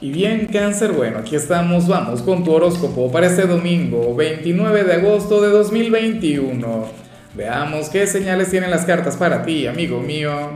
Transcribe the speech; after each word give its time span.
Y 0.00 0.12
bien, 0.12 0.46
cáncer, 0.46 0.92
bueno, 0.92 1.18
aquí 1.18 1.34
estamos, 1.34 1.88
vamos 1.88 2.22
con 2.22 2.44
tu 2.44 2.52
horóscopo 2.52 3.10
para 3.10 3.26
este 3.26 3.48
domingo, 3.48 4.14
29 4.14 4.84
de 4.84 4.92
agosto 4.92 5.42
de 5.42 5.48
2021. 5.48 6.86
Veamos 7.34 7.88
qué 7.88 8.06
señales 8.06 8.48
tienen 8.48 8.70
las 8.70 8.84
cartas 8.84 9.16
para 9.16 9.42
ti, 9.42 9.66
amigo 9.66 9.98
mío. 9.98 10.52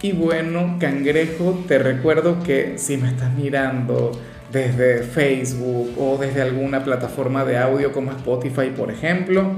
Y 0.00 0.12
bueno, 0.12 0.76
cangrejo, 0.78 1.64
te 1.66 1.80
recuerdo 1.80 2.40
que 2.44 2.78
si 2.78 2.96
me 2.98 3.08
estás 3.08 3.34
mirando 3.34 4.12
desde 4.52 5.02
Facebook 5.02 5.96
o 5.98 6.18
desde 6.18 6.42
alguna 6.42 6.84
plataforma 6.84 7.44
de 7.44 7.58
audio 7.58 7.90
como 7.90 8.12
Spotify, 8.12 8.70
por 8.76 8.92
ejemplo, 8.92 9.54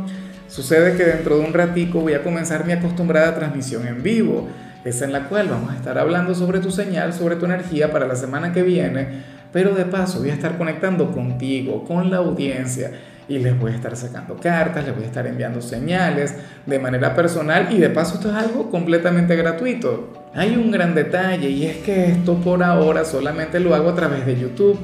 sucede 0.49 0.97
que 0.97 1.05
dentro 1.05 1.37
de 1.37 1.45
un 1.45 1.53
ratico 1.53 2.01
voy 2.01 2.15
a 2.15 2.23
comenzar 2.23 2.65
mi 2.65 2.73
acostumbrada 2.73 3.35
transmisión 3.35 3.87
en 3.87 4.03
vivo 4.03 4.49
es 4.85 5.03
en 5.03 5.13
la 5.13 5.29
cual 5.29 5.49
vamos 5.49 5.73
a 5.73 5.77
estar 5.77 5.99
hablando 5.99 6.35
sobre 6.35 6.61
tu 6.61 6.71
señal, 6.71 7.13
sobre 7.13 7.37
tu 7.37 7.45
energía 7.45 7.93
para 7.93 8.07
la 8.07 8.17
semana 8.17 8.53
que 8.53 8.63
viene, 8.63 9.23
pero 9.53 9.75
de 9.75 9.85
paso 9.85 10.21
voy 10.21 10.31
a 10.31 10.35
estar 10.35 10.57
conectando 10.57 11.13
contigo, 11.13 11.85
con 11.85 12.11
la 12.11 12.19
audiencia, 12.19 12.93
y 13.31 13.39
les 13.39 13.57
voy 13.59 13.71
a 13.71 13.77
estar 13.77 13.97
sacando 13.97 14.37
cartas, 14.37 14.85
les 14.85 14.95
voy 14.95 15.05
a 15.05 15.07
estar 15.07 15.25
enviando 15.25 15.63
señales 15.63 16.35
de 16.67 16.79
manera 16.81 17.15
personal 17.15 17.69
y 17.71 17.79
de 17.79 17.89
paso 17.89 18.17
esto 18.17 18.29
es 18.29 18.35
algo 18.35 18.69
completamente 18.71 19.37
gratuito. 19.37 20.13
Hay 20.35 20.57
un 20.57 20.73
gran 20.73 20.97
detalle 20.97 21.49
y 21.49 21.65
es 21.65 21.77
que 21.77 22.11
esto 22.11 22.35
por 22.41 22.61
ahora 22.65 23.05
solamente 23.05 23.61
lo 23.61 23.73
hago 23.77 23.91
a 23.91 23.95
través 23.95 24.27
de 24.27 24.37
YouTube. 24.37 24.77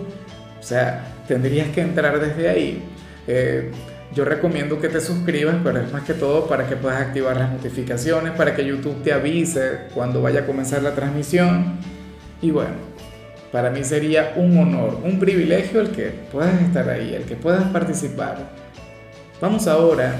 O 0.60 0.62
sea, 0.62 1.06
tendrías 1.26 1.68
que 1.70 1.80
entrar 1.80 2.20
desde 2.20 2.48
ahí. 2.48 2.84
Eh, 3.26 3.72
yo 4.14 4.24
recomiendo 4.24 4.80
que 4.80 4.88
te 4.88 5.00
suscribas, 5.00 5.56
pero 5.62 5.80
es 5.80 5.92
más 5.92 6.02
que 6.02 6.14
todo 6.14 6.46
para 6.46 6.66
que 6.68 6.76
puedas 6.76 7.00
activar 7.00 7.36
las 7.36 7.52
notificaciones, 7.52 8.32
para 8.32 8.54
que 8.54 8.64
YouTube 8.64 9.02
te 9.02 9.12
avise 9.12 9.88
cuando 9.94 10.22
vaya 10.22 10.40
a 10.40 10.46
comenzar 10.46 10.82
la 10.82 10.94
transmisión. 10.94 11.76
Y 12.40 12.50
bueno, 12.50 12.74
para 13.52 13.70
mí 13.70 13.84
sería 13.84 14.34
un 14.36 14.56
honor, 14.58 15.00
un 15.02 15.18
privilegio 15.18 15.80
el 15.80 15.90
que 15.90 16.12
puedas 16.32 16.60
estar 16.62 16.88
ahí, 16.88 17.14
el 17.14 17.24
que 17.24 17.36
puedas 17.36 17.64
participar. 17.64 18.38
Vamos 19.40 19.66
ahora 19.66 20.14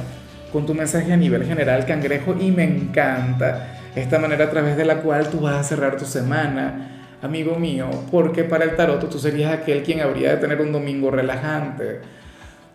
con 0.53 0.67
tu 0.67 0.75
mensaje 0.75 1.13
a 1.13 1.17
nivel 1.17 1.45
general, 1.45 1.87
cangrejo, 1.87 2.37
y 2.39 2.51
me 2.51 2.65
encanta 2.65 3.79
esta 3.95 4.19
manera 4.19 4.47
a 4.47 4.51
través 4.51 4.77
de 4.77 4.85
la 4.85 4.97
cual 4.97 5.29
tú 5.29 5.41
vas 5.41 5.55
a 5.55 5.65
cerrar 5.65 5.97
tu 5.97 6.05
semana, 6.05 7.07
amigo 7.23 7.59
mío, 7.59 7.89
porque 8.11 8.45
para 8.45 8.65
el 8.65 8.77
tarot 8.77 9.09
tú 9.09 9.19
serías 9.19 9.53
aquel 9.53 9.83
quien 9.83 10.01
habría 10.01 10.33
de 10.33 10.37
tener 10.37 10.61
un 10.61 10.73
domingo 10.73 11.11
relajante 11.11 12.01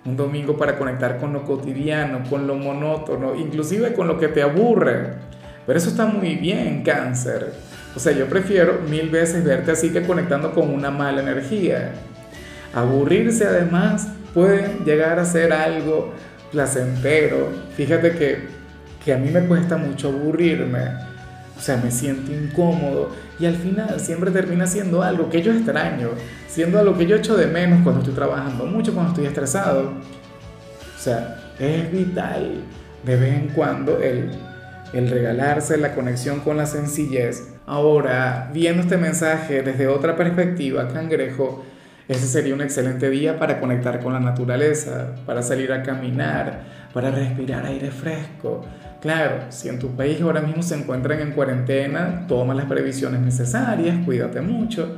un 0.06 0.18
domingo 0.18 0.58
para 0.58 0.78
conectar 0.78 1.18
con 1.20 1.34
lo 1.34 1.44
cotidiano, 1.44 2.24
con 2.30 2.48
lo 2.48 2.56
monótono, 2.56 3.36
inclusive 3.36 3.94
con 3.94 4.08
lo 4.08 4.18
que 4.18 4.28
te 4.30 4.42
aburre. 4.42 5.14
Pero 5.66 5.78
eso 5.78 5.90
está 5.90 6.06
muy 6.06 6.36
bien, 6.36 6.84
cáncer. 6.84 7.54
O 7.96 8.00
sea, 8.00 8.14
yo 8.14 8.26
prefiero 8.28 8.80
mil 8.90 9.10
veces 9.10 9.44
verte 9.44 9.72
así 9.72 9.92
que 9.92 10.02
conectando 10.02 10.54
con 10.54 10.74
una 10.74 10.90
mala 10.90 11.22
energía. 11.22 11.92
Aburrirse 12.74 13.46
además 13.46 14.08
puede 14.34 14.80
llegar 14.86 15.20
a 15.20 15.26
ser 15.26 15.54
algo 15.54 16.14
placentero. 16.52 17.50
Fíjate 17.76 18.14
que, 18.14 18.48
que 19.04 19.14
a 19.14 19.18
mí 19.18 19.30
me 19.30 19.42
cuesta 19.42 19.78
mucho 19.78 20.08
aburrirme 20.08 21.11
o 21.62 21.64
sea, 21.64 21.78
me 21.78 21.92
siento 21.92 22.31
incómodo 22.34 23.12
y 23.40 23.45
al 23.45 23.56
final 23.56 24.00
siempre 24.00 24.31
termina 24.31 24.66
siendo 24.66 25.04
algo 25.04 25.30
que 25.30 25.44
yo 25.44 25.54
extraño, 25.54 26.09
siendo 26.48 26.80
algo 26.80 26.98
que 26.98 27.06
yo 27.06 27.17
echo 27.17 27.38
de 27.38 27.45
menos 27.45 27.84
cuando 27.84 28.02
estoy 28.02 28.16
trabajando 28.16 28.66
mucho, 28.66 28.95
cuando 28.95 29.12
estoy 29.12 29.28
estresado. 29.28 29.92
O 29.92 31.00
sea, 31.00 31.54
es 31.59 31.92
vital 31.92 32.64
de 33.06 33.16
vez 33.16 33.34
en 33.36 33.50
cuando 33.50 34.00
el, 34.00 34.32
el 34.92 35.08
regalarse 35.08 35.78
la 35.78 35.94
conexión 35.94 36.39
con 36.39 36.58
la 36.58 36.66
sencillez. 36.66 37.54
Ahora, 37.67 38.50
viendo 38.52 38.82
este 38.82 38.98
mensaje 38.98 39.62
desde 39.62 39.88
otra 39.88 40.16
perspectiva, 40.16 40.88
cangrejo, 40.88 41.64
ese 42.08 42.26
sería 42.26 42.56
un 42.56 42.62
excelente 42.62 43.08
día 43.12 43.38
para 43.38 43.59
conectar 43.59 44.00
con 44.00 44.14
la 44.14 44.20
naturaleza, 44.20 45.14
para 45.28 45.44
salir 45.44 45.72
a 45.72 45.84
caminar, 45.84 46.64
para 46.92 47.12
respirar 47.12 47.67
aire 47.67 47.92
fresco, 47.92 48.66
Claro, 49.02 49.45
si 49.50 49.67
en 49.67 49.80
tu 49.80 49.95
país 49.95 50.22
ahora 50.22 50.42
mismo 50.42 50.62
se 50.62 50.76
encuentran 50.76 51.20
en 51.20 51.32
cuarentena, 51.32 52.26
toma 52.28 52.54
las 52.54 52.66
previsiones 52.66 53.22
necesarias, 53.22 53.98
cuídate 54.06 54.42
mucho, 54.42 54.95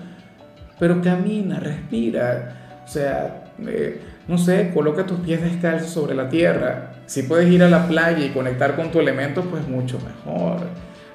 pero 0.77 1.01
camina, 1.01 1.57
respira, 1.61 2.81
o 2.83 2.87
sea, 2.87 3.45
eh, 3.65 4.01
no 4.27 4.37
sé, 4.37 4.71
coloca 4.73 5.05
tus 5.05 5.19
pies 5.19 5.41
descalzos 5.41 5.89
sobre 5.89 6.15
la 6.15 6.27
tierra. 6.27 6.95
Si 7.05 7.23
puedes 7.23 7.49
ir 7.49 7.63
a 7.63 7.69
la 7.69 7.87
playa 7.87 8.25
y 8.25 8.29
conectar 8.29 8.75
con 8.75 8.91
tu 8.91 8.99
elemento, 8.99 9.41
pues 9.43 9.67
mucho 9.67 9.99
mejor. 9.99 10.57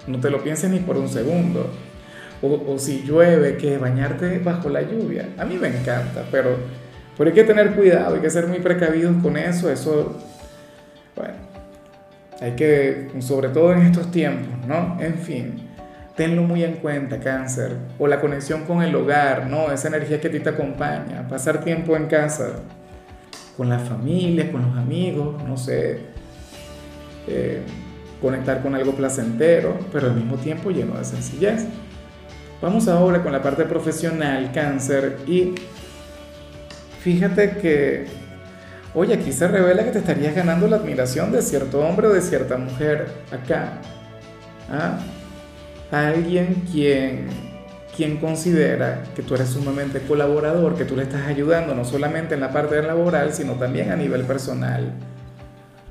No 0.07 0.19
te 0.19 0.31
lo 0.31 0.43
pienses 0.43 0.71
ni 0.71 0.79
por 0.79 0.97
un 0.97 1.09
segundo. 1.09 1.71
O, 2.41 2.73
o 2.73 2.79
si 2.79 3.03
llueve, 3.03 3.57
que 3.59 3.77
bañarte 3.77 4.39
bajo 4.39 4.71
la 4.71 4.81
lluvia. 4.81 5.29
A 5.37 5.45
mí 5.45 5.57
me 5.57 5.69
encanta, 5.69 6.25
pero, 6.31 6.57
pero 7.19 7.29
hay 7.29 7.35
que 7.35 7.45
tener 7.45 7.75
cuidado, 7.75 8.15
hay 8.15 8.21
que 8.23 8.31
ser 8.31 8.47
muy 8.47 8.61
precavidos 8.61 9.17
con 9.23 9.37
eso. 9.37 9.71
Eso, 9.71 10.17
bueno, 11.17 11.35
hay 12.41 12.53
que, 12.53 13.11
sobre 13.21 13.49
todo 13.49 13.73
en 13.73 13.83
estos 13.83 14.11
tiempos, 14.11 14.67
¿no? 14.67 14.97
En 15.01 15.15
fin, 15.15 15.69
tenlo 16.17 16.43
muy 16.43 16.63
en 16.65 16.75
cuenta, 16.75 17.19
cáncer. 17.19 17.77
O 17.99 18.07
la 18.07 18.21
conexión 18.21 18.65
con 18.65 18.83
el 18.83 18.95
hogar, 18.95 19.49
¿no? 19.49 19.73
Esa 19.73 19.89
energía 19.89 20.21
que 20.21 20.29
a 20.29 20.31
ti 20.31 20.41
te 20.41 20.51
acompaña. 20.51 21.27
Pasar 21.29 21.65
tiempo 21.65 21.97
en 21.97 22.07
casa, 22.07 22.61
con 23.57 23.69
la 23.69 23.79
familia, 23.79 24.51
con 24.53 24.63
los 24.63 24.77
amigos, 24.77 25.43
no 25.43 25.57
sé. 25.57 26.01
Eh, 27.27 27.63
conectar 28.21 28.63
con 28.63 28.75
algo 28.75 28.93
placentero, 28.93 29.79
pero 29.93 30.09
al 30.09 30.15
mismo 30.15 30.37
tiempo 30.37 30.71
lleno 30.71 30.97
de 30.97 31.05
sencillez. 31.05 31.67
Vamos 32.61 32.89
ahora 32.89 33.23
con 33.23 33.33
la 33.33 33.41
parte 33.41 33.65
profesional, 33.65 34.51
cáncer, 34.53 35.19
y 35.27 35.55
fíjate 37.01 37.59
que 37.59 38.07
Oye, 38.95 39.15
aquí 39.15 39.33
se 39.33 39.47
revela 39.47 39.85
que 39.85 39.91
te 39.91 39.99
estarías 39.99 40.35
ganando 40.35 40.67
la 40.67 40.77
admiración 40.77 41.31
de 41.31 41.43
cierto 41.43 41.81
hombre 41.81 42.07
o 42.07 42.13
de 42.13 42.23
cierta 42.23 42.57
mujer 42.57 43.09
acá. 43.31 43.75
¿Ah? 44.71 44.99
Alguien 45.91 46.65
quien, 46.71 47.27
quien 47.95 48.17
considera 48.17 49.03
que 49.15 49.23
tú 49.23 49.35
eres 49.35 49.51
sumamente 49.51 50.01
colaborador, 50.01 50.75
que 50.75 50.85
tú 50.85 50.97
le 50.97 51.03
estás 51.03 51.27
ayudando 51.27 51.75
no 51.75 51.85
solamente 51.85 52.35
en 52.35 52.41
la 52.41 52.51
parte 52.51 52.83
laboral, 52.83 53.33
sino 53.35 53.55
también 53.55 53.91
a 53.91 53.97
nivel 53.97 54.23
personal. 54.23 54.93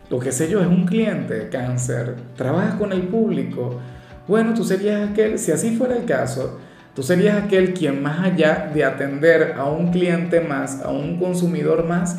Lo 0.10 0.20
que 0.20 0.32
sé 0.32 0.50
yo 0.50 0.62
es 0.62 0.68
un 0.68 0.86
cliente, 0.86 1.50
cáncer, 1.50 2.16
trabajas 2.36 2.76
con 2.76 2.94
el 2.94 3.04
público. 3.04 3.80
Bueno, 4.28 4.54
tú 4.54 4.64
serías 4.64 5.10
aquel, 5.10 5.38
si 5.38 5.52
así 5.52 5.76
fuera 5.76 5.98
el 5.98 6.06
caso, 6.06 6.60
tú 6.96 7.04
serías 7.04 7.44
aquel 7.44 7.74
quien 7.74 8.02
más 8.02 8.26
allá 8.26 8.72
de 8.74 8.84
atender 8.86 9.54
a 9.58 9.66
un 9.66 9.92
cliente 9.92 10.42
más, 10.42 10.82
a 10.82 10.92
un 10.92 11.20
consumidor 11.20 11.86
más, 11.86 12.18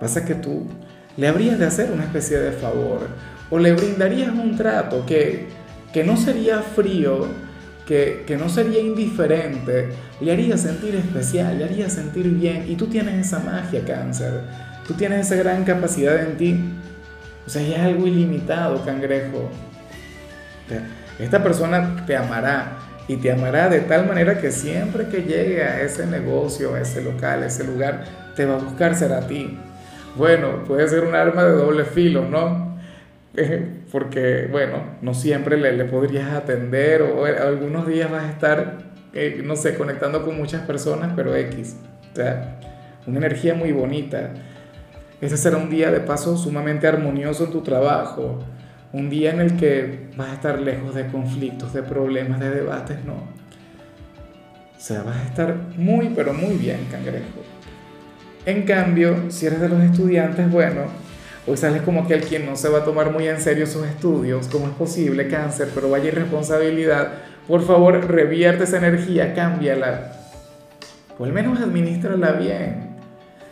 Pasa 0.00 0.24
que 0.24 0.34
tú 0.34 0.66
le 1.16 1.28
habrías 1.28 1.58
de 1.58 1.66
hacer 1.66 1.90
una 1.90 2.04
especie 2.04 2.38
de 2.38 2.52
favor 2.52 3.08
o 3.50 3.58
le 3.58 3.72
brindarías 3.72 4.30
un 4.30 4.56
trato 4.56 5.06
que, 5.06 5.46
que 5.92 6.04
no 6.04 6.16
sería 6.16 6.60
frío, 6.60 7.26
que, 7.86 8.24
que, 8.26 8.36
no 8.36 8.48
sería 8.48 8.80
indiferente, 8.80 9.88
le 10.20 10.32
haría 10.32 10.58
sentir 10.58 10.96
especial, 10.96 11.58
le 11.58 11.64
haría 11.64 11.88
sentir 11.88 12.28
bien. 12.28 12.66
Y 12.68 12.74
tú 12.74 12.88
tienes 12.88 13.26
esa 13.26 13.38
magia, 13.38 13.84
cáncer. 13.84 14.40
Tú 14.86 14.94
tienes 14.94 15.26
esa 15.26 15.36
gran 15.36 15.64
capacidad 15.64 16.20
en 16.20 16.36
ti. 16.36 16.60
O 17.46 17.50
sea, 17.50 17.62
es 17.62 17.78
algo 17.78 18.06
ilimitado, 18.06 18.84
cangrejo. 18.84 19.48
Esta 21.18 21.42
persona 21.42 22.04
te 22.04 22.16
amará 22.16 22.76
y 23.06 23.16
te 23.16 23.30
amará 23.30 23.68
de 23.68 23.80
tal 23.80 24.06
manera 24.06 24.40
que 24.40 24.50
siempre 24.50 25.06
que 25.06 25.22
llegue 25.22 25.62
a 25.62 25.80
ese 25.80 26.06
negocio, 26.06 26.74
a 26.74 26.80
ese 26.80 27.02
local, 27.02 27.44
a 27.44 27.46
ese 27.46 27.62
lugar, 27.62 28.04
te 28.34 28.44
va 28.44 28.56
a 28.56 28.58
buscar 28.58 28.96
ser 28.96 29.12
a 29.12 29.20
ti 29.20 29.56
bueno, 30.16 30.64
puede 30.64 30.88
ser 30.88 31.04
un 31.04 31.14
arma 31.14 31.44
de 31.44 31.52
doble 31.52 31.84
filo, 31.84 32.26
¿no? 32.28 32.76
Porque, 33.92 34.48
bueno, 34.50 34.82
no 35.02 35.14
siempre 35.14 35.56
le, 35.56 35.84
podrías 35.84 36.32
atender 36.32 37.02
o 37.02 37.24
algunos 37.24 37.86
días 37.86 38.10
vas 38.10 38.24
a 38.24 38.30
estar, 38.30 38.78
eh, 39.12 39.42
no 39.44 39.56
sé, 39.56 39.74
conectando 39.74 40.24
con 40.24 40.36
muchas 40.36 40.62
personas, 40.62 41.12
pero 41.14 41.34
X. 41.34 41.76
O 42.12 42.16
sea, 42.16 42.58
una 43.06 43.18
energía 43.18 43.54
muy 43.54 43.72
bonita. 43.72 44.32
Ese 45.20 45.36
será 45.36 45.56
un 45.56 45.70
día 45.70 45.90
de 45.90 46.00
paso 46.00 46.36
sumamente 46.36 46.86
armonioso 46.86 47.44
en 47.44 47.52
tu 47.52 47.62
trabajo. 47.62 48.40
Un 48.92 49.10
día 49.10 49.32
en 49.32 49.40
el 49.40 49.56
que 49.56 50.08
vas 50.16 50.30
a 50.30 50.34
estar 50.34 50.60
lejos 50.60 50.94
de 50.94 51.06
conflictos, 51.08 51.72
de 51.72 51.82
problemas, 51.82 52.40
de 52.40 52.50
debates, 52.50 53.04
¿no? 53.04 53.14
O 53.14 54.80
sea, 54.80 55.02
vas 55.02 55.16
a 55.16 55.24
estar 55.24 55.56
muy, 55.76 56.10
pero 56.14 56.32
muy 56.32 56.56
bien, 56.56 56.86
cangrejo. 56.90 57.55
En 58.46 58.62
cambio, 58.62 59.28
si 59.28 59.46
eres 59.46 59.60
de 59.60 59.68
los 59.68 59.82
estudiantes, 59.82 60.48
bueno, 60.48 60.82
hoy 61.48 61.56
sales 61.56 61.82
como 61.82 62.02
aquel 62.02 62.20
quien 62.22 62.46
no 62.46 62.54
se 62.54 62.68
va 62.68 62.78
a 62.78 62.84
tomar 62.84 63.10
muy 63.10 63.26
en 63.26 63.40
serio 63.40 63.66
sus 63.66 63.84
estudios, 63.84 64.46
como 64.46 64.68
es 64.68 64.72
posible, 64.74 65.26
cáncer, 65.26 65.68
pero 65.74 65.90
vaya 65.90 66.06
irresponsabilidad. 66.06 67.14
Por 67.48 67.66
favor, 67.66 68.08
revierte 68.08 68.62
esa 68.62 68.76
energía, 68.76 69.34
cámbiala. 69.34 70.12
O 71.18 71.24
al 71.24 71.32
menos 71.32 71.60
administrala 71.60 72.32
bien. 72.34 72.96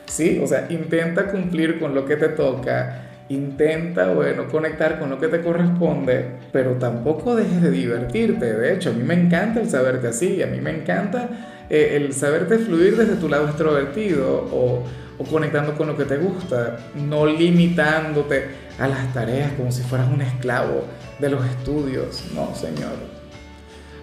¿Sí? 0.06 0.40
O 0.40 0.46
sea, 0.46 0.66
intenta 0.70 1.26
cumplir 1.26 1.80
con 1.80 1.92
lo 1.92 2.04
que 2.04 2.14
te 2.14 2.28
toca. 2.28 3.00
Intenta, 3.30 4.12
bueno, 4.12 4.46
conectar 4.46 5.00
con 5.00 5.10
lo 5.10 5.18
que 5.18 5.26
te 5.26 5.40
corresponde, 5.40 6.26
pero 6.52 6.74
tampoco 6.74 7.34
dejes 7.34 7.62
de 7.62 7.72
divertirte. 7.72 8.52
De 8.52 8.74
hecho, 8.74 8.90
a 8.90 8.92
mí 8.92 9.02
me 9.02 9.14
encanta 9.14 9.60
el 9.60 9.68
saberte 9.68 10.06
así, 10.06 10.40
a 10.40 10.46
mí 10.46 10.60
me 10.60 10.70
encanta 10.70 11.28
eh, 11.70 11.96
el 11.96 12.12
saberte 12.12 12.58
fluir 12.58 12.96
desde 12.96 13.16
tu 13.16 13.28
lado 13.28 13.46
extrovertido 13.46 14.48
o, 14.52 14.84
conectando 15.30 15.74
con 15.74 15.88
lo 15.88 15.96
que 15.96 16.04
te 16.04 16.18
gusta, 16.18 16.76
no 16.94 17.24
limitándote 17.24 18.48
a 18.78 18.88
las 18.88 19.12
tareas 19.14 19.52
como 19.52 19.72
si 19.72 19.82
fueras 19.82 20.08
un 20.12 20.20
esclavo 20.20 20.84
de 21.18 21.30
los 21.30 21.44
estudios. 21.46 22.24
No, 22.34 22.54
señor. 22.54 22.92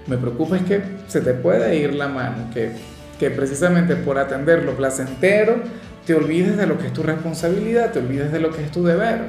Me 0.08 0.18
preocupa 0.18 0.58
es 0.58 0.63
que 0.63 0.81
se 1.08 1.22
te 1.22 1.34
pueda 1.34 1.74
ir 1.74 1.94
la 1.94 2.08
mano, 2.08 2.50
que, 2.54 2.72
que 3.19 3.30
precisamente 3.30 3.96
por 3.96 4.18
atender 4.18 4.63
lo 4.63 4.75
placentero 4.75 5.62
te 6.06 6.16
olvides 6.16 6.58
de 6.58 6.66
lo 6.66 6.78
que 6.78 6.88
es 6.88 6.94
tu 6.94 7.04
responsabilidad, 7.04 7.92
te 7.92 8.00
olvides 8.00 8.31
de 8.31 8.40
lo 8.40 8.52
que 8.52 8.63
es 8.63 8.72
tu 8.72 8.84
deber. 8.84 9.22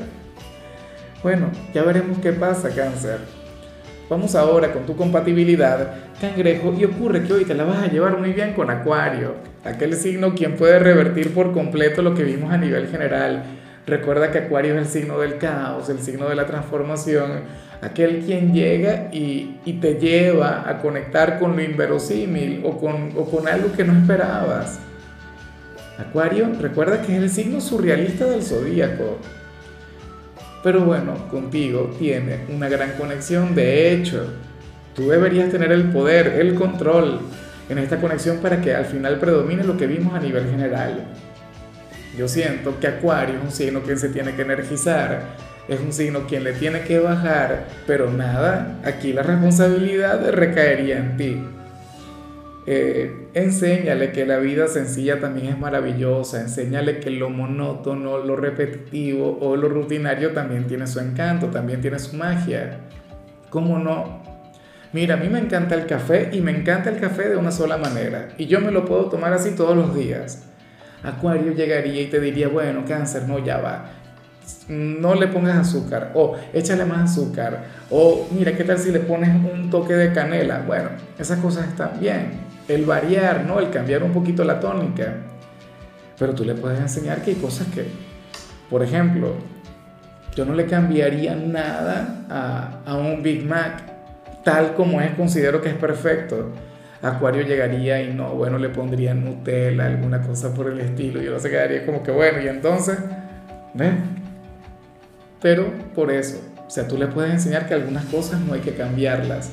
Bueno, 1.23 1.51
ya 1.75 1.83
veremos 1.83 2.19
qué 2.19 2.33
pasa, 2.33 2.71
cáncer. 2.71 3.19
Vamos 4.09 4.35
ahora 4.35 4.73
con 4.73 4.85
tu 4.85 4.97
compatibilidad, 4.97 5.95
cangrejo, 6.21 6.75
y 6.79 6.85
ocurre 6.85 7.23
que 7.23 7.33
hoy 7.33 7.45
te 7.45 7.55
la 7.55 7.65
vas 7.65 7.83
a 7.83 7.87
llevar 7.87 8.19
muy 8.19 8.33
bien 8.33 8.53
con 8.53 8.69
Acuario, 8.69 9.37
aquel 9.65 9.95
signo 9.95 10.35
quien 10.35 10.57
puede 10.57 10.79
revertir 10.79 11.33
por 11.33 11.53
completo 11.53 12.03
lo 12.03 12.15
que 12.15 12.25
vimos 12.25 12.53
a 12.53 12.59
nivel 12.59 12.89
general. 12.89 13.45
Recuerda 13.87 14.31
que 14.31 14.39
Acuario 14.39 14.75
es 14.75 14.81
el 14.81 14.87
signo 14.87 15.19
del 15.19 15.39
caos, 15.39 15.89
el 15.89 15.99
signo 16.01 16.29
de 16.29 16.35
la 16.35 16.47
transformación, 16.47 17.41
aquel 17.81 18.21
quien 18.25 18.53
llega 18.53 19.09
y, 19.13 19.59
te 19.81 19.95
lleva 19.95 20.69
a 20.69 20.79
conectar 20.79 21.39
con 21.39 21.57
lo 21.57 21.63
inverosímil 21.63 22.63
o 22.65 22.79
con, 22.79 23.13
o 23.17 23.25
con 23.25 23.49
algo 23.49 23.73
que 23.73 23.85
no 23.85 23.93
esperabas. 23.93 24.79
Acuario, 25.99 26.49
recuerda 26.61 27.03
que 27.03 27.17
es 27.17 27.23
el 27.23 27.31
signo 27.31 27.61
surrealista 27.61 28.27
del 28.27 28.43
zodíaco 28.43 29.19
pero 30.63 30.81
bueno, 30.85 31.29
contigo 31.29 31.95
tiene 31.99 32.41
una 32.49 32.69
gran 32.69 32.93
conexión. 32.93 33.55
De 33.55 33.93
hecho, 33.93 34.27
tú 34.95 35.09
deberías 35.09 35.51
tener 35.51 35.73
el 35.73 35.91
poder, 35.91 36.29
el 36.41 36.55
control 36.55 37.21
en 37.69 37.79
esta 37.79 38.01
conexión 38.01 38.39
para 38.39 38.61
que 38.61 38.75
al 38.75 38.85
final 38.85 39.19
predomine 39.19 39.65
lo 39.65 39.77
que 39.77 39.87
vimos 39.87 40.15
a 40.15 40.21
nivel 40.21 40.49
general. 40.49 41.05
Yo 42.17 42.29
siento 42.29 42.79
que 42.79 42.89
Acuario 42.89 43.37
es 43.37 43.43
un 43.43 43.51
signo 43.51 43.83
que 43.83 43.97
se 43.97 44.11
tiene 44.11 44.35
que 44.35 44.43
energizar, 44.43 45.23
es 45.67 45.81
un 45.81 45.93
signo 45.93 46.27
quien 46.27 46.45
le 46.45 46.53
tiene 46.53 46.83
que 46.83 46.99
bajar, 46.99 47.67
pero 47.87 48.11
nada, 48.11 48.79
aquí 48.85 49.13
la 49.13 49.23
responsabilidad 49.23 50.31
recaería 50.31 50.99
en 50.99 51.17
ti. 51.17 51.43
Eh, 52.65 53.29
enséñale 53.35 54.13
que 54.13 54.25
la 54.25 54.39
vida 54.39 54.69
sencilla 54.69 55.19
también 55.19 55.49
es 55.49 55.59
maravillosa, 55.59 56.41
enséñale 56.41 57.01
que 57.01 57.11
lo 57.11 57.29
monótono, 57.29 58.19
lo 58.19 58.37
repetitivo 58.37 59.39
o 59.41 59.57
lo 59.57 59.69
rutinario 59.69 60.31
también 60.31 60.69
tiene 60.69 60.87
su 60.87 61.01
encanto, 61.01 61.49
también 61.49 61.81
tiene 61.81 61.99
su 61.99 62.17
magia. 62.17 62.79
¿Cómo 63.51 63.79
no? 63.79 64.23
Mira, 64.93 65.15
a 65.15 65.17
mí 65.17 65.29
me 65.29 65.41
encanta 65.41 65.75
el 65.75 65.87
café 65.87 66.31
y 66.33 66.41
me 66.41 66.53
encanta 66.53 66.91
el 66.91 67.01
café 67.01 67.31
de 67.31 67.37
una 67.37 67.51
sola 67.51 67.79
manera 67.79 68.29
y 68.39 68.47
yo 68.47 68.61
me 68.61 68.71
lo 68.71 68.85
puedo 68.85 69.07
tomar 69.07 69.33
así 69.33 69.53
todos 69.53 69.77
los 69.77 69.95
días. 69.97 70.45
Acuario 71.03 71.53
llegaría 71.53 72.01
y 72.01 72.07
te 72.07 72.21
diría, 72.21 72.47
bueno, 72.47 72.85
cáncer, 72.87 73.27
no, 73.27 73.45
ya 73.45 73.59
va. 73.59 73.91
No 74.69 75.15
le 75.15 75.27
pongas 75.27 75.57
azúcar 75.57 76.13
o 76.15 76.37
échale 76.53 76.85
más 76.85 77.11
azúcar 77.11 77.65
o 77.91 78.29
mira, 78.33 78.57
¿qué 78.57 78.63
tal 78.63 78.79
si 78.79 78.93
le 78.93 79.01
pones 79.01 79.31
un 79.31 79.69
toque 79.71 79.95
de 79.95 80.13
canela? 80.13 80.63
Bueno, 80.65 80.91
esas 81.19 81.39
cosas 81.41 81.69
están 81.69 81.99
bien 81.99 82.42
el 82.69 82.85
variar, 82.85 83.45
¿no? 83.45 83.59
El 83.59 83.71
cambiar 83.71 84.03
un 84.03 84.13
poquito 84.13 84.45
la 84.45 84.61
tónica. 84.61 85.17
Pero 86.19 86.35
tú 86.35 86.45
le 86.45 86.55
puedes 86.55 86.79
enseñar 86.79 87.23
que 87.23 87.33
hay 87.33 87.37
cosas 87.37 87.67
que, 87.69 87.87
por 88.71 88.83
ejemplo, 88.83 89.35
yo 90.35 90.45
no 90.45 90.55
le 90.55 90.67
cambiaría 90.67 91.35
nada 91.35 92.27
a, 92.31 92.91
a 92.91 92.95
un 92.97 93.23
Big 93.23 93.45
Mac, 93.45 93.83
tal 94.45 94.75
como 94.75 95.01
es, 95.01 95.15
considero 95.15 95.61
que 95.61 95.71
es 95.71 95.75
perfecto. 95.75 96.53
Acuario 97.03 97.43
llegaría 97.43 98.01
y 98.01 98.15
no, 98.15 98.31
bueno, 98.31 98.59
le 98.59 98.69
pondría 98.69 99.13
Nutella, 99.13 99.87
alguna 99.87 100.23
cosa 100.23 100.55
por 100.55 100.69
el 100.69 100.79
estilo. 100.79 101.21
Yo 101.21 101.33
no 101.33 101.41
se 101.41 101.51
quedaría 101.51 101.85
como 101.85 102.03
que 102.03 102.13
bueno, 102.13 102.41
y 102.41 102.47
entonces, 102.47 102.97
¿ves? 103.75 103.95
Pero 105.41 105.67
por 105.95 106.13
eso, 106.13 106.41
o 106.65 106.71
sea, 106.71 106.87
tú 106.87 106.97
le 106.97 107.09
puedes 107.09 107.33
enseñar 107.33 107.67
que 107.67 107.75
algunas 107.75 108.05
cosas 108.05 108.41
no 108.41 108.55
hay 108.55 108.61
que 108.61 108.75
cambiarlas. 108.75 109.51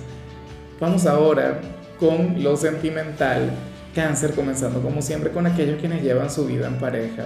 Vamos 0.80 1.08
ahora 1.08 1.60
con 2.00 2.42
lo 2.44 2.56
sentimental. 2.56 3.52
Cáncer 3.94 4.34
comenzando 4.34 4.82
como 4.82 5.02
siempre 5.02 5.32
con 5.32 5.46
aquellos 5.46 5.80
quienes 5.80 6.04
llevan 6.04 6.30
su 6.30 6.46
vida 6.46 6.68
en 6.68 6.78
pareja. 6.78 7.26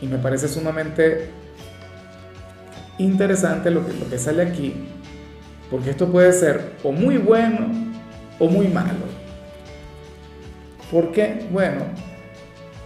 Y 0.00 0.06
me 0.06 0.18
parece 0.18 0.48
sumamente 0.48 1.30
interesante 2.98 3.70
lo 3.70 3.84
que, 3.86 4.18
sale 4.18 4.42
aquí, 4.42 4.74
porque 5.70 5.90
esto 5.90 6.10
puede 6.10 6.32
ser 6.32 6.72
o 6.82 6.92
muy 6.92 7.18
bueno 7.18 7.68
o 8.38 8.48
muy 8.48 8.68
malo. 8.68 9.06
Porque, 10.90 11.46
bueno, 11.50 11.82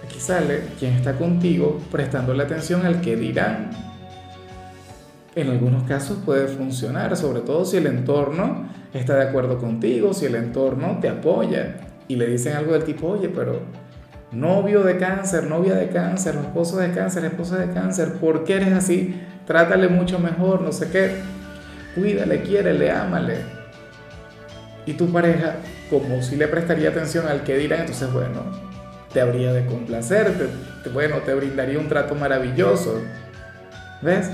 aquí 0.05 0.19
sale 0.19 0.62
quien 0.79 0.94
está 0.94 1.15
contigo 1.15 1.81
prestando 1.91 2.35
la 2.35 2.44
atención 2.44 2.85
al 2.85 3.00
que 3.00 3.17
dirán. 3.17 3.70
En 5.35 5.49
algunos 5.49 5.85
casos 5.85 6.19
puede 6.25 6.47
funcionar, 6.49 7.17
sobre 7.17 7.41
todo 7.41 7.65
si 7.65 7.79
el 7.79 7.87
entorno 7.87 8.69
está 8.94 9.17
de 9.17 9.23
acuerdo 9.23 9.59
contigo, 9.59 10.12
si 10.12 10.27
el 10.27 10.35
entorno 10.35 10.99
te 11.00 11.09
apoya 11.09 11.77
y 12.09 12.17
le 12.17 12.27
dicen 12.27 12.56
algo 12.56 12.73
del 12.73 12.85
tipo, 12.85 13.09
oye, 13.09 13.29
pero 13.29 13.61
novio 14.33 14.83
de 14.83 14.99
cáncer, 14.99 15.44
novia 15.44 15.75
de 15.75 15.89
cáncer, 15.89 16.35
esposo 16.37 16.79
de 16.79 16.91
cáncer, 16.93 17.25
esposa 17.25 17.59
de 17.59 17.73
cáncer, 17.73 18.15
¿por 18.15 18.44
qué 18.44 18.56
eres 18.56 18.73
así? 18.73 19.21
Trátale 19.47 19.89
mucho 19.89 20.19
mejor, 20.19 20.62
no 20.62 20.73
sé 20.73 20.91
qué. 20.91 21.17
Cuídale, 21.94 22.43
quiérele, 22.43 22.91
ámale. 22.91 23.37
Y 24.87 24.94
tu 24.94 25.12
pareja, 25.12 25.56
como 25.91 26.23
si 26.23 26.37
le 26.37 26.49
prestaría 26.49 26.89
atención 26.89 27.29
al 27.29 27.44
que 27.44 27.56
dirán, 27.56 27.81
entonces, 27.81 28.12
bueno, 28.12 28.43
te 29.12 29.21
habría 29.21 29.53
de 29.53 29.67
complacer, 29.67 30.33
bueno, 30.93 31.17
te 31.19 31.35
brindaría 31.35 31.79
un 31.79 31.89
trato 31.89 32.15
maravilloso. 32.15 33.00
¿Ves? 34.00 34.31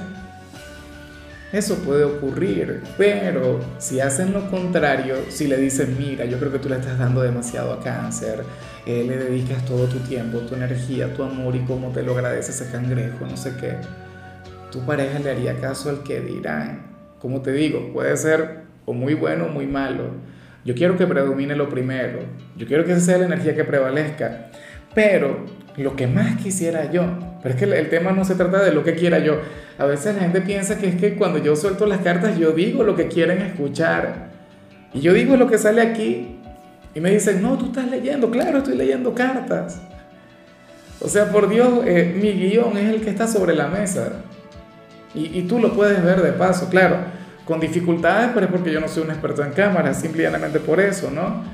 Eso 1.50 1.77
puede 1.77 2.05
ocurrir, 2.05 2.83
pero 2.99 3.61
si 3.79 4.00
hacen 4.00 4.35
lo 4.35 4.50
contrario, 4.50 5.17
si 5.31 5.47
le 5.47 5.56
dicen, 5.56 5.97
mira, 5.99 6.27
yo 6.27 6.39
creo 6.39 6.53
que 6.53 6.59
tú 6.59 6.69
le 6.69 6.77
estás 6.77 6.99
dando 6.99 7.23
demasiado 7.23 7.73
a 7.73 7.81
cáncer, 7.81 8.43
eh, 8.85 9.03
le 9.09 9.17
dedicas 9.17 9.65
todo 9.65 9.87
tu 9.87 9.99
tiempo, 10.00 10.41
tu 10.41 10.55
energía, 10.55 11.15
tu 11.15 11.23
amor 11.23 11.56
y 11.56 11.61
cómo 11.61 11.89
te 11.89 12.03
lo 12.03 12.12
agradece 12.12 12.50
ese 12.50 12.71
cangrejo, 12.71 13.25
no 13.27 13.35
sé 13.39 13.55
qué, 13.59 13.77
tu 14.71 14.85
pareja 14.85 15.21
le 15.21 15.31
haría 15.31 15.59
caso 15.59 15.89
al 15.89 16.03
que 16.03 16.21
dirán. 16.21 16.87
Como 17.19 17.41
te 17.41 17.53
digo, 17.53 17.95
puede 17.95 18.15
ser 18.19 18.61
o 18.85 18.93
muy 18.93 19.15
bueno 19.15 19.47
o 19.47 19.49
muy 19.49 19.67
malo. 19.67 20.11
Yo 20.67 20.75
quiero 20.75 20.99
que 20.99 21.06
predomine 21.06 21.56
lo 21.56 21.71
primero, 21.71 22.21
yo 22.59 22.67
quiero 22.67 22.85
que 22.85 22.93
esa 22.93 23.00
sea 23.00 23.19
la 23.19 23.25
energía 23.25 23.55
que 23.56 23.65
prevalezca, 23.65 24.50
pero 24.95 25.47
lo 25.78 25.97
que 25.97 26.07
más 26.07 26.37
quisiera 26.37 26.90
yo, 26.90 27.07
pero 27.42 27.54
es 27.54 27.61
que 27.61 27.64
el 27.66 27.88
tema 27.88 28.12
no 28.12 28.25
se 28.25 28.35
trata 28.35 28.62
de 28.62 28.73
lo 28.73 28.85
que 28.85 28.95
quiera 28.95 29.18
yo, 29.18 29.40
a 29.78 29.87
veces 29.87 30.14
la 30.16 30.23
gente 30.23 30.40
piensa 30.40 30.78
que 30.78 30.88
es 30.88 30.97
que 30.97 31.14
cuando 31.14 31.38
yo 31.38 31.54
suelto 31.54 31.87
las 31.87 32.00
cartas 32.00 32.37
yo 32.37 32.52
digo 32.52 32.83
lo 32.83 32.97
que 32.97 33.09
quieren 33.09 33.40
escuchar. 33.42 34.28
Y 34.92 35.00
yo 35.00 35.12
digo 35.12 35.37
lo 35.37 35.49
que 35.49 35.59
sale 35.59 35.83
aquí. 35.83 36.38
Y 36.95 37.00
me 37.00 37.11
dicen, 37.11 37.42
no, 37.42 37.57
tú 37.57 37.66
estás 37.66 37.88
leyendo. 37.88 38.30
Claro, 38.30 38.59
estoy 38.59 38.76
leyendo 38.76 39.14
cartas. 39.14 39.80
O 41.00 41.09
sea, 41.09 41.30
por 41.30 41.49
Dios, 41.49 41.85
eh, 41.87 42.16
mi 42.21 42.33
guion 42.33 42.76
es 42.76 42.92
el 42.92 43.00
que 43.02 43.11
está 43.11 43.28
sobre 43.28 43.54
la 43.54 43.68
mesa. 43.68 44.25
Y, 45.14 45.38
y, 45.38 45.42
tú 45.42 45.61
lo 45.61 45.73
puedes 45.73 46.02
ver 46.02 46.23
de 46.23 46.33
paso, 46.33 46.68
claro, 46.68 46.97
con 47.45 47.61
dificultades, 47.61 48.30
pero 48.35 48.47
es 48.47 48.52
porque 48.52 48.73
yo 48.73 48.80
no 48.80 48.88
soy 48.88 49.04
un 49.04 49.11
experto 49.11 49.42
en 49.42 49.52
cámaras, 49.52 50.00
simplemente 50.00 50.61
por 50.61 50.80
eso, 50.80 51.11
¿no? 51.11 51.45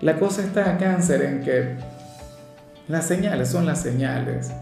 La 0.00 0.18
cosa 0.18 0.42
está 0.42 0.76
cáncer 0.76 1.22
en 1.22 1.42
que 1.42 1.76
las 2.88 3.06
señales 3.06 3.48
son 3.48 3.66
las 3.66 3.82
señales. 3.82 4.52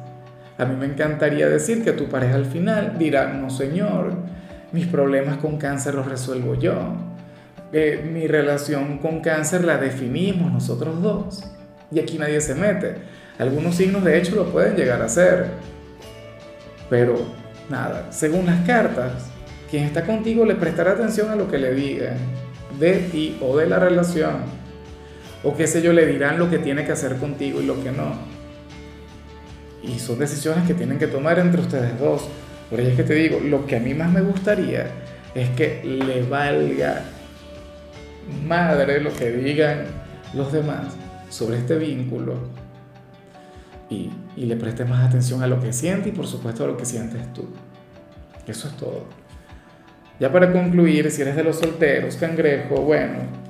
A 0.56 0.64
mí 0.64 0.76
me 0.76 0.86
encantaría 0.86 1.48
decir 1.48 1.84
que 1.84 1.92
tu 1.92 2.08
pareja 2.08 2.36
al 2.36 2.46
final 2.46 2.96
dirá, 2.98 3.32
no 3.32 3.50
señor, 3.50 4.14
mis 4.72 4.86
problemas 4.86 5.38
con 5.38 5.58
cáncer 5.58 5.94
los 5.94 6.06
resuelvo 6.06 6.54
yo. 6.54 6.94
Eh, 7.72 8.08
mi 8.10 8.26
relación 8.26 8.98
con 8.98 9.20
cáncer 9.20 9.64
la 9.64 9.78
definimos 9.78 10.52
nosotros 10.52 11.02
dos. 11.02 11.44
Y 11.90 11.98
aquí 11.98 12.18
nadie 12.18 12.40
se 12.40 12.54
mete. 12.54 12.96
Algunos 13.38 13.74
signos 13.74 14.04
de 14.04 14.16
hecho 14.16 14.36
lo 14.36 14.46
pueden 14.46 14.76
llegar 14.76 15.02
a 15.02 15.06
hacer. 15.06 15.48
Pero 16.88 17.16
nada, 17.68 18.06
según 18.10 18.46
las 18.46 18.64
cartas, 18.64 19.26
quien 19.70 19.84
está 19.84 20.04
contigo 20.04 20.44
le 20.44 20.54
prestará 20.54 20.92
atención 20.92 21.30
a 21.30 21.36
lo 21.36 21.50
que 21.50 21.58
le 21.58 21.74
digan 21.74 22.16
de 22.78 22.94
ti 23.10 23.38
o 23.40 23.56
de 23.56 23.66
la 23.66 23.78
relación. 23.78 24.63
O 25.44 25.54
qué 25.54 25.66
sé 25.66 25.82
yo, 25.82 25.92
le 25.92 26.06
dirán 26.06 26.38
lo 26.38 26.48
que 26.48 26.58
tiene 26.58 26.84
que 26.84 26.92
hacer 26.92 27.16
contigo 27.16 27.60
y 27.60 27.66
lo 27.66 27.82
que 27.82 27.92
no. 27.92 28.14
Y 29.82 29.98
son 29.98 30.18
decisiones 30.18 30.66
que 30.66 30.74
tienen 30.74 30.98
que 30.98 31.06
tomar 31.06 31.38
entre 31.38 31.60
ustedes 31.60 31.98
dos. 31.98 32.28
Por 32.70 32.80
ello 32.80 32.90
es 32.90 32.96
que 32.96 33.04
te 33.04 33.14
digo, 33.14 33.38
lo 33.40 33.66
que 33.66 33.76
a 33.76 33.80
mí 33.80 33.92
más 33.92 34.10
me 34.10 34.22
gustaría 34.22 34.86
es 35.34 35.50
que 35.50 35.82
le 35.84 36.22
valga 36.22 37.04
madre 38.46 39.00
lo 39.00 39.12
que 39.12 39.30
digan 39.30 39.84
los 40.32 40.50
demás 40.50 40.96
sobre 41.28 41.58
este 41.58 41.76
vínculo 41.76 42.36
y, 43.90 44.10
y 44.36 44.46
le 44.46 44.56
prestes 44.56 44.88
más 44.88 45.06
atención 45.06 45.42
a 45.42 45.46
lo 45.46 45.60
que 45.60 45.72
siente 45.74 46.08
y 46.08 46.12
por 46.12 46.26
supuesto 46.26 46.64
a 46.64 46.68
lo 46.68 46.76
que 46.76 46.86
sientes 46.86 47.32
tú. 47.34 47.48
Eso 48.46 48.68
es 48.68 48.76
todo. 48.76 49.04
Ya 50.20 50.32
para 50.32 50.52
concluir, 50.52 51.10
si 51.10 51.22
eres 51.22 51.36
de 51.36 51.42
los 51.42 51.58
solteros, 51.58 52.16
cangrejo, 52.16 52.76
bueno, 52.76 53.43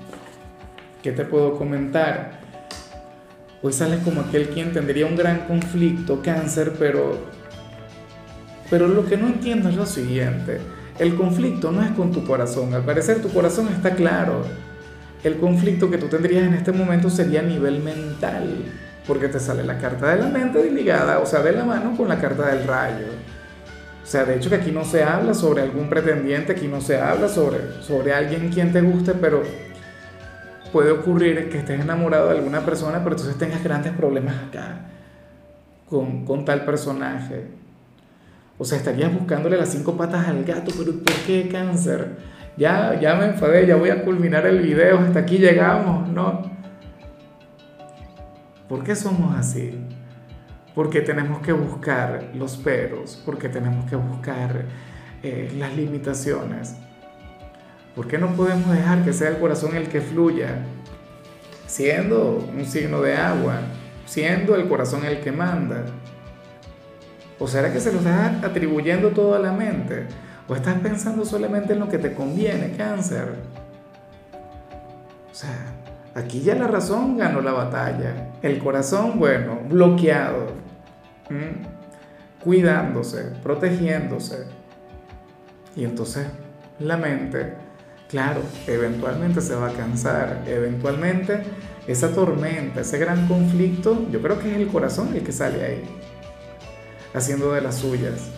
¿qué 1.04 1.12
te 1.12 1.26
puedo 1.26 1.58
comentar? 1.58 2.40
Hoy 3.61 3.75
sales 3.75 4.00
como 4.02 4.23
aquel 4.23 4.49
quien 4.49 4.73
tendría 4.73 5.04
un 5.04 5.16
gran 5.16 5.40
conflicto, 5.40 6.23
cáncer, 6.23 6.73
pero, 6.78 7.18
pero 8.70 8.88
lo 8.88 9.04
que 9.04 9.18
no 9.18 9.26
entiendo 9.26 9.68
es 9.68 9.76
lo 9.76 9.84
siguiente. 9.84 10.61
El 10.99 11.14
conflicto 11.14 11.70
no 11.70 11.82
es 11.82 11.90
con 11.90 12.11
tu 12.11 12.25
corazón, 12.25 12.73
al 12.73 12.87
parecer 12.87 13.20
tu 13.20 13.28
corazón 13.28 13.68
está 13.68 13.94
claro. 13.94 14.46
El 15.23 15.37
conflicto 15.37 15.90
que 15.90 15.99
tú 15.99 16.06
tendrías 16.06 16.44
en 16.44 16.54
este 16.54 16.73
momento 16.73 17.11
sería 17.11 17.40
a 17.40 17.42
nivel 17.42 17.82
mental, 17.82 18.64
porque 19.06 19.28
te 19.28 19.40
sale 19.40 19.62
la 19.62 19.76
carta 19.76 20.08
de 20.08 20.23
la 20.23 20.28
mente 20.28 20.70
ligada, 20.70 21.18
o 21.18 21.26
sea, 21.26 21.42
de 21.42 21.52
la 21.52 21.66
mano 21.66 21.94
con 21.99 22.08
la 22.08 22.18
carta 22.18 22.46
del 22.46 22.66
rayo. 22.66 23.08
O 24.02 24.06
sea, 24.06 24.25
de 24.25 24.37
hecho 24.37 24.49
que 24.49 24.56
aquí 24.56 24.70
no 24.70 24.87
se 24.87 25.04
habla 25.04 25.34
sobre 25.34 25.61
algún 25.61 25.90
pretendiente, 25.90 26.52
aquí 26.52 26.66
no 26.66 26.80
se 26.80 26.99
habla 26.99 27.28
sobre, 27.28 27.58
sobre 27.82 28.14
alguien 28.14 28.49
quien 28.49 28.73
te 28.73 28.80
guste, 28.80 29.12
pero 29.12 29.42
puede 30.75 30.90
ocurrir 30.90 31.49
que 31.49 31.59
estés 31.59 31.81
enamorado 31.81 32.28
de 32.28 32.37
alguna 32.37 32.61
persona, 32.66 32.99
pero 33.02 33.16
entonces 33.16 33.38
tengas 33.38 33.64
grandes 33.64 33.93
problemas 33.93 34.35
acá 34.49 34.81
con, 35.88 36.26
con 36.26 36.45
tal 36.45 36.66
personaje. 36.66 37.47
O 38.59 38.64
sea, 38.64 38.76
estarías 38.76 39.14
buscándole 39.14 39.57
las 39.57 39.71
cinco 39.71 39.97
patas 39.97 40.28
al 40.28 40.45
gato, 40.45 40.71
pero 40.76 40.93
¿por 40.93 41.14
qué 41.26 41.49
cáncer? 41.50 42.16
Ya, 42.57 43.00
ya 43.00 43.14
me 43.14 43.26
enfadé, 43.26 43.66
ya 43.66 43.76
voy 43.76 43.90
a 43.90 44.04
culminar 44.04 44.47
el 44.47 44.61
video, 44.61 44.99
hasta 44.99 45.21
aquí 45.21 45.38
llegamos, 45.38 46.09
¿no? 46.09 46.43
¿Por 48.69 48.85
qué 48.85 48.95
somos 48.95 49.35
así? 49.38 49.81
porque 50.75 51.00
tenemos 51.02 51.40
que 51.40 51.52
buscar 51.52 52.31
los 52.35 52.57
peros, 52.57 53.23
porque 53.25 53.49
tenemos 53.49 53.88
que 53.88 53.97
buscar 53.97 54.64
eh, 55.23 55.52
las 55.57 55.75
limitaciones. 55.76 56.76
¿Por 57.94 58.08
qué 58.08 58.18
no 58.18 58.34
podemos 58.34 58.70
dejar 58.70 59.04
que 59.04 59.12
sea 59.12 59.28
el 59.28 59.38
corazón 59.38 59.76
el 59.76 59.88
que 59.88 60.00
fluya? 60.00 60.64
Siendo 61.66 62.44
un 62.52 62.64
signo 62.64 63.00
de 63.00 63.14
agua, 63.16 63.60
siendo 64.06 64.56
el 64.56 64.68
corazón 64.68 65.04
el 65.04 65.20
que 65.20 65.32
manda. 65.32 65.84
¿O 67.38 67.46
será 67.46 67.72
que 67.72 67.80
se 67.80 67.92
lo 67.92 67.98
estás 67.98 68.42
atribuyendo 68.44 69.10
todo 69.10 69.34
a 69.34 69.38
la 69.38 69.52
mente? 69.52 70.06
¿O 70.48 70.54
estás 70.54 70.78
pensando 70.80 71.24
solamente 71.24 71.72
en 71.72 71.80
lo 71.80 71.88
que 71.88 71.98
te 71.98 72.14
conviene, 72.14 72.76
cáncer? 72.76 73.34
O 75.30 75.34
sea, 75.34 75.72
aquí 76.14 76.40
ya 76.40 76.54
la 76.54 76.68
razón 76.68 77.16
ganó 77.16 77.40
la 77.40 77.52
batalla. 77.52 78.32
El 78.42 78.58
corazón, 78.58 79.18
bueno, 79.18 79.60
bloqueado 79.68 80.64
cuidándose, 82.42 83.32
protegiéndose. 83.42 84.44
Y 85.74 85.84
entonces 85.84 86.26
la 86.78 86.96
mente, 86.96 87.54
claro, 88.08 88.40
eventualmente 88.66 89.40
se 89.40 89.54
va 89.54 89.68
a 89.68 89.73
cansar, 89.73 90.44
eventualmente 90.46 91.42
esa 91.87 92.12
tormenta, 92.12 92.80
ese 92.80 92.99
gran 92.99 93.28
conflicto, 93.28 94.06
yo 94.11 94.20
creo 94.23 94.38
que 94.38 94.50
es 94.50 94.56
el 94.56 94.68
corazón 94.68 95.14
el 95.14 95.23
que 95.23 95.32
sale 95.32 95.64
ahí, 95.64 95.82
haciendo 97.12 97.52
de 97.52 97.61
las 97.61 97.76
suyas. 97.76 98.30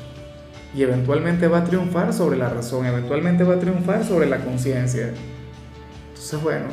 Y 0.74 0.82
eventualmente 0.82 1.48
va 1.48 1.58
a 1.58 1.64
triunfar 1.64 2.12
sobre 2.12 2.36
la 2.36 2.50
razón, 2.50 2.84
eventualmente 2.84 3.44
va 3.44 3.54
a 3.54 3.58
triunfar 3.58 4.04
sobre 4.04 4.26
la 4.26 4.38
conciencia. 4.38 5.12
Entonces, 6.08 6.42
bueno, 6.42 6.66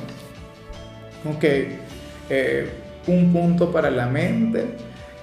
ok, 1.26 1.44
eh, 2.30 2.70
un 3.08 3.32
punto 3.32 3.72
para 3.72 3.90
la 3.90 4.08
mente. 4.08 4.76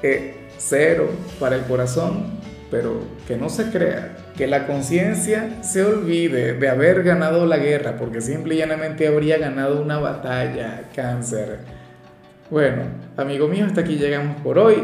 Eh, 0.02 0.40
cero 0.60 1.10
para 1.38 1.56
el 1.56 1.62
corazón, 1.62 2.26
pero 2.70 3.00
que 3.26 3.36
no 3.36 3.48
se 3.48 3.70
crea, 3.70 4.16
que 4.40 4.46
la 4.46 4.66
conciencia 4.66 5.58
se 5.60 5.84
olvide 5.84 6.54
de 6.54 6.68
haber 6.70 7.02
ganado 7.02 7.44
la 7.44 7.58
guerra, 7.58 7.96
porque 7.98 8.22
simple 8.22 8.54
y 8.54 8.58
llanamente 8.58 9.06
habría 9.06 9.36
ganado 9.36 9.82
una 9.82 9.98
batalla, 9.98 10.84
cáncer. 10.96 11.58
Bueno, 12.50 12.84
amigo 13.18 13.48
mío, 13.48 13.66
hasta 13.66 13.82
aquí 13.82 13.96
llegamos 13.96 14.40
por 14.40 14.58
hoy. 14.58 14.76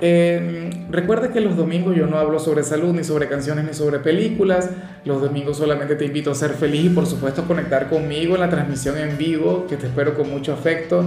Eh, 0.00 0.68
recuerda 0.90 1.28
que 1.28 1.40
los 1.40 1.56
domingos 1.56 1.94
yo 1.94 2.08
no 2.08 2.18
hablo 2.18 2.40
sobre 2.40 2.64
salud, 2.64 2.92
ni 2.92 3.04
sobre 3.04 3.28
canciones, 3.28 3.64
ni 3.64 3.72
sobre 3.72 4.00
películas. 4.00 4.70
Los 5.04 5.22
domingos 5.22 5.58
solamente 5.58 5.94
te 5.94 6.06
invito 6.06 6.32
a 6.32 6.34
ser 6.34 6.50
feliz 6.50 6.86
y 6.86 6.88
por 6.88 7.06
supuesto 7.06 7.44
conectar 7.44 7.88
conmigo 7.88 8.34
en 8.34 8.40
la 8.40 8.50
transmisión 8.50 8.98
en 8.98 9.16
vivo, 9.16 9.68
que 9.68 9.76
te 9.76 9.86
espero 9.86 10.14
con 10.16 10.28
mucho 10.28 10.52
afecto. 10.52 11.04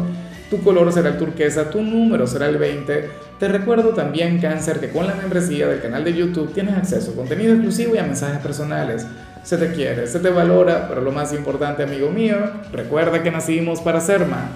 Tu 0.49 0.63
color 0.63 0.93
será 0.93 1.09
el 1.09 1.17
turquesa, 1.17 1.69
tu 1.69 1.81
número 1.81 2.25
será 2.25 2.47
el 2.47 2.57
20. 2.57 3.09
Te 3.37 3.47
recuerdo 3.49 3.89
también, 3.89 4.39
cáncer, 4.39 4.79
que 4.79 4.89
con 4.89 5.05
la 5.05 5.13
membresía 5.13 5.67
del 5.67 5.81
canal 5.81 6.05
de 6.05 6.13
YouTube 6.13 6.53
tienes 6.53 6.77
acceso 6.77 7.11
a 7.11 7.15
contenido 7.15 7.53
exclusivo 7.53 7.95
y 7.95 7.97
a 7.97 8.03
mensajes 8.03 8.39
personales. 8.39 9.05
Se 9.43 9.57
te 9.57 9.73
quiere, 9.73 10.07
se 10.07 10.19
te 10.19 10.29
valora, 10.29 10.87
pero 10.87 11.01
lo 11.01 11.11
más 11.11 11.33
importante, 11.33 11.83
amigo 11.83 12.09
mío, 12.09 12.37
recuerda 12.71 13.21
que 13.23 13.31
nacimos 13.31 13.81
para 13.81 13.99
ser 13.99 14.25
más. 14.25 14.51